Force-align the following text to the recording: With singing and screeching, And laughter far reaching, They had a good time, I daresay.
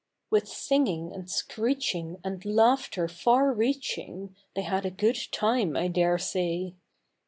With 0.31 0.47
singing 0.47 1.13
and 1.13 1.29
screeching, 1.29 2.19
And 2.23 2.43
laughter 2.43 3.07
far 3.07 3.53
reaching, 3.53 4.35
They 4.55 4.63
had 4.63 4.83
a 4.83 4.89
good 4.89 5.19
time, 5.31 5.77
I 5.77 5.89
daresay. 5.89 6.73